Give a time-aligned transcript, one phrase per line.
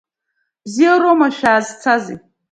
[0.63, 2.17] Бзиароума, шәаазцазеи?